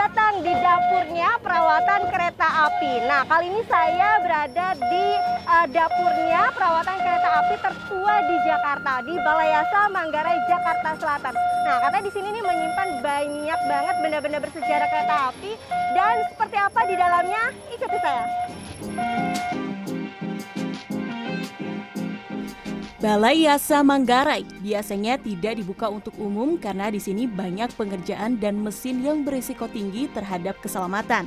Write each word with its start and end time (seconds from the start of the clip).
datang 0.00 0.40
di 0.40 0.48
dapurnya 0.48 1.36
perawatan 1.44 2.08
kereta 2.08 2.48
api. 2.72 3.04
Nah, 3.04 3.20
kali 3.28 3.52
ini 3.52 3.60
saya 3.68 4.16
berada 4.24 4.72
di 4.80 5.06
uh, 5.44 5.66
dapurnya 5.68 6.48
perawatan 6.56 6.96
kereta 7.04 7.28
api 7.44 7.54
tertua 7.60 8.14
di 8.24 8.36
Jakarta, 8.48 9.04
di 9.04 9.12
Balayasa 9.20 9.92
Manggarai, 9.92 10.40
Jakarta 10.48 10.96
Selatan. 10.96 11.36
Nah, 11.36 11.76
karena 11.84 12.00
di 12.00 12.10
sini 12.16 12.32
nih 12.32 12.40
menyimpan 12.40 12.88
banyak 13.04 13.60
banget 13.68 13.96
benda-benda 14.00 14.38
bersejarah 14.40 14.88
kereta 14.88 15.14
api 15.36 15.52
dan 15.92 16.16
seperti 16.32 16.56
apa 16.56 16.80
di 16.88 16.94
dalamnya, 16.96 17.42
ikuti 17.68 17.98
saya. 18.00 18.24
Balai 23.00 23.48
Yasa 23.48 23.80
Manggarai 23.80 24.44
biasanya 24.60 25.16
tidak 25.16 25.56
dibuka 25.56 25.88
untuk 25.88 26.12
umum 26.20 26.60
karena 26.60 26.92
di 26.92 27.00
sini 27.00 27.24
banyak 27.24 27.72
pengerjaan 27.72 28.36
dan 28.36 28.60
mesin 28.60 29.00
yang 29.00 29.24
berisiko 29.24 29.64
tinggi 29.72 30.04
terhadap 30.12 30.60
keselamatan. 30.60 31.24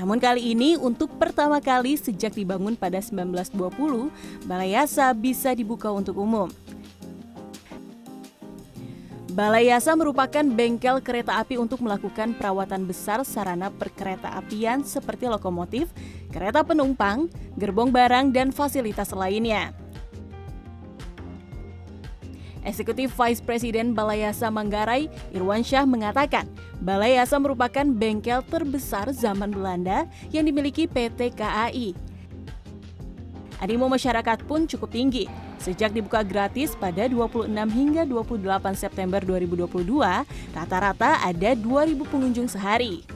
Namun 0.00 0.16
kali 0.16 0.56
ini 0.56 0.80
untuk 0.80 1.20
pertama 1.20 1.60
kali 1.60 2.00
sejak 2.00 2.32
dibangun 2.32 2.80
pada 2.80 2.96
1920, 3.04 4.08
Balai 4.48 4.72
Yasa 4.72 5.12
bisa 5.12 5.52
dibuka 5.52 5.92
untuk 5.92 6.16
umum. 6.16 6.48
Balai 9.36 9.68
Yasa 9.68 9.92
merupakan 10.00 10.48
bengkel 10.48 11.04
kereta 11.04 11.44
api 11.44 11.60
untuk 11.60 11.84
melakukan 11.84 12.32
perawatan 12.40 12.88
besar 12.88 13.20
sarana 13.28 13.68
perkereta 13.68 14.32
apian 14.40 14.80
seperti 14.80 15.28
lokomotif, 15.28 15.92
kereta 16.32 16.64
penumpang, 16.64 17.28
gerbong 17.60 17.92
barang, 17.92 18.32
dan 18.32 18.48
fasilitas 18.48 19.12
lainnya. 19.12 19.81
Eksekutif 22.62 23.10
Vice 23.18 23.42
President 23.42 23.90
Balayasa 23.90 24.46
Manggarai, 24.46 25.10
Irwan 25.34 25.66
Syah 25.66 25.82
mengatakan, 25.82 26.46
Balayasa 26.78 27.34
merupakan 27.42 27.82
bengkel 27.82 28.38
terbesar 28.46 29.10
zaman 29.10 29.50
Belanda 29.50 30.06
yang 30.30 30.46
dimiliki 30.46 30.86
PT 30.86 31.34
KAI. 31.34 31.90
Animo 33.58 33.90
masyarakat 33.90 34.46
pun 34.46 34.66
cukup 34.66 34.94
tinggi. 34.94 35.26
Sejak 35.58 35.94
dibuka 35.94 36.22
gratis 36.26 36.74
pada 36.74 37.06
26 37.06 37.50
hingga 37.50 38.02
28 38.06 38.74
September 38.74 39.22
2022, 39.22 39.86
rata-rata 40.54 41.22
ada 41.22 41.50
2.000 41.54 41.98
pengunjung 42.10 42.50
sehari. 42.50 43.06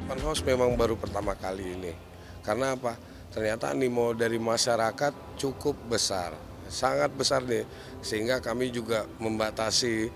Open 0.00 0.20
house 0.24 0.40
memang 0.44 0.76
baru 0.76 0.96
pertama 0.96 1.36
kali 1.36 1.76
ini. 1.76 1.92
Karena 2.40 2.76
apa? 2.76 2.96
Ternyata 3.32 3.76
animo 3.76 4.16
dari 4.16 4.40
masyarakat 4.40 5.36
cukup 5.36 5.76
besar 5.92 6.55
sangat 6.68 7.10
besar 7.14 7.42
nih 7.42 7.64
sehingga 8.02 8.38
kami 8.38 8.70
juga 8.70 9.06
membatasi 9.18 10.10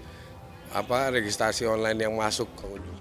apa 0.70 1.10
registrasi 1.10 1.66
online 1.66 2.06
yang 2.06 2.14
masuk 2.14 2.46
pengunjung. 2.58 3.00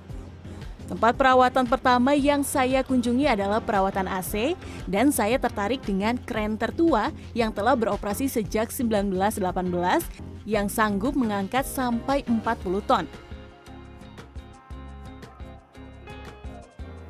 Tempat 0.90 1.22
perawatan 1.22 1.70
pertama 1.70 2.18
yang 2.18 2.42
saya 2.42 2.82
kunjungi 2.82 3.30
adalah 3.30 3.62
perawatan 3.62 4.10
AC 4.10 4.58
dan 4.90 5.14
saya 5.14 5.38
tertarik 5.38 5.86
dengan 5.86 6.18
kren 6.18 6.58
tertua 6.58 7.14
yang 7.38 7.54
telah 7.54 7.78
beroperasi 7.78 8.26
sejak 8.26 8.74
1918 8.74 9.38
yang 10.50 10.66
sanggup 10.66 11.14
mengangkat 11.14 11.62
sampai 11.62 12.26
40 12.26 12.90
ton. 12.90 13.06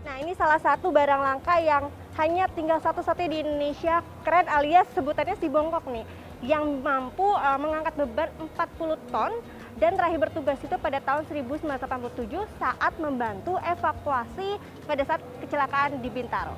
Nah 0.04 0.16
ini 0.20 0.36
salah 0.36 0.60
satu 0.60 0.92
barang 0.92 1.22
langka 1.24 1.56
yang 1.64 1.88
hanya 2.20 2.52
tinggal 2.52 2.84
satu-satunya 2.84 3.32
di 3.32 3.40
Indonesia, 3.48 4.04
keren 4.28 4.52
alias 4.52 4.92
sebutannya 4.92 5.40
si 5.40 5.48
bongkok 5.48 5.88
nih 5.88 6.04
yang 6.40 6.80
mampu 6.80 7.24
uh, 7.24 7.60
mengangkat 7.60 7.94
beban 8.00 8.30
40 8.56 9.12
ton 9.12 9.32
dan 9.76 9.96
terakhir 9.96 10.20
bertugas 10.30 10.60
itu 10.64 10.76
pada 10.80 11.00
tahun 11.04 11.24
1987 11.28 12.60
saat 12.60 12.94
membantu 13.00 13.60
evakuasi 13.60 14.60
pada 14.88 15.04
saat 15.04 15.22
kecelakaan 15.44 16.00
di 16.00 16.10
Bintaro. 16.12 16.56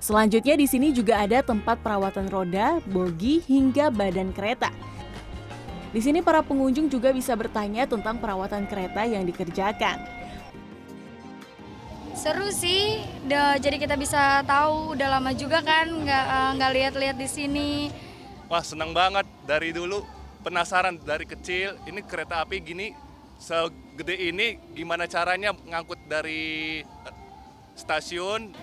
Selanjutnya 0.00 0.54
di 0.54 0.68
sini 0.68 0.92
juga 0.92 1.18
ada 1.18 1.40
tempat 1.42 1.80
perawatan 1.80 2.28
roda, 2.28 2.78
bogi 2.86 3.42
hingga 3.42 3.88
badan 3.90 4.30
kereta. 4.30 4.70
Di 5.90 6.04
sini 6.04 6.20
para 6.20 6.44
pengunjung 6.44 6.92
juga 6.92 7.08
bisa 7.10 7.32
bertanya 7.32 7.88
tentang 7.88 8.20
perawatan 8.20 8.68
kereta 8.68 9.08
yang 9.08 9.24
dikerjakan. 9.24 10.15
Seru 12.16 12.48
sih, 12.48 13.04
jadi 13.28 13.76
kita 13.76 13.92
bisa 13.92 14.40
tahu 14.48 14.96
udah 14.96 15.20
lama 15.20 15.36
juga 15.36 15.60
kan 15.60 15.84
nggak 15.84 16.24
eh, 16.26 16.50
nggak 16.56 16.70
lihat-lihat 16.72 17.16
di 17.20 17.28
sini 17.28 17.70
Wah 18.48 18.64
senang 18.64 18.96
banget 18.96 19.28
dari 19.44 19.74
dulu 19.74 20.00
penasaran 20.40 20.96
dari 20.96 21.28
kecil 21.28 21.76
ini 21.84 22.00
kereta 22.00 22.40
api 22.40 22.56
gini 22.64 22.94
segede 23.36 24.16
ini 24.16 24.56
gimana 24.72 25.04
caranya 25.04 25.52
ngangkut 25.52 26.00
dari 26.08 26.80
eh, 26.80 27.14
stasiun. 27.76 28.54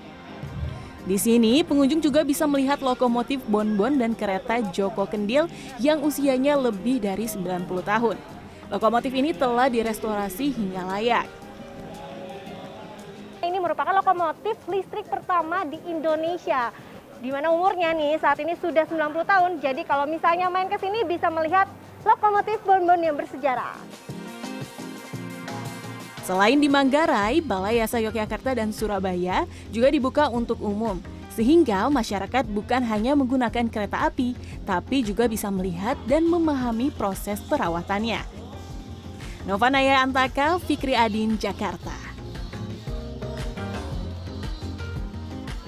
Di 1.04 1.20
sini 1.22 1.62
pengunjung 1.62 2.02
juga 2.02 2.26
bisa 2.26 2.50
melihat 2.50 2.82
lokomotif 2.82 3.44
Bonbon 3.46 4.02
dan 4.02 4.18
kereta 4.18 4.66
Joko 4.72 5.06
Kendil 5.06 5.46
yang 5.78 6.02
usianya 6.02 6.58
lebih 6.58 7.04
dari 7.04 7.30
90 7.30 7.70
tahun. 7.84 8.18
Lokomotif 8.72 9.14
ini 9.14 9.36
telah 9.36 9.70
direstorasi 9.70 10.56
hingga 10.56 10.88
layak. 10.90 11.43
Merupakan 13.74 14.06
lokomotif 14.06 14.54
listrik 14.70 15.10
pertama 15.10 15.66
di 15.66 15.82
Indonesia 15.90 16.70
di 17.18 17.34
mana 17.34 17.50
umurnya 17.50 17.90
nih 17.90 18.22
saat 18.22 18.38
ini 18.38 18.54
sudah 18.54 18.86
90 18.86 19.26
tahun. 19.26 19.52
Jadi 19.66 19.82
kalau 19.82 20.06
misalnya 20.06 20.46
main 20.46 20.70
ke 20.70 20.78
sini 20.78 21.02
bisa 21.02 21.34
melihat 21.34 21.66
lokomotif 22.06 22.62
bonbon 22.70 23.02
yang 23.02 23.18
bersejarah. 23.18 23.74
Selain 26.22 26.62
di 26.62 26.70
Manggarai, 26.70 27.42
Balai 27.42 27.82
Yasa 27.82 27.98
Yogyakarta 27.98 28.54
dan 28.54 28.70
Surabaya 28.70 29.50
juga 29.74 29.90
dibuka 29.90 30.30
untuk 30.30 30.62
umum. 30.62 31.02
Sehingga 31.34 31.90
masyarakat 31.90 32.46
bukan 32.54 32.86
hanya 32.86 33.18
menggunakan 33.18 33.74
kereta 33.74 34.06
api, 34.06 34.38
tapi 34.70 35.02
juga 35.02 35.26
bisa 35.26 35.50
melihat 35.50 35.98
dan 36.06 36.30
memahami 36.30 36.94
proses 36.94 37.42
perawatannya. 37.50 38.22
Nova 39.50 39.74
Naya 39.74 40.06
Antaka, 40.06 40.62
Fikri 40.62 40.94
Adin, 40.94 41.42
Jakarta. 41.42 41.93